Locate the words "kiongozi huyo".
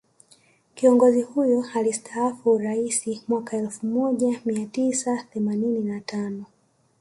0.75-1.65